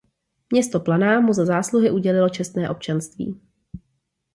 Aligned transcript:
Město 0.49 0.79
Planá 0.79 1.19
mu 1.19 1.33
za 1.33 1.45
zásluhy 1.45 1.91
udělilo 1.91 2.29
čestné 2.29 2.69
občanství. 2.69 3.39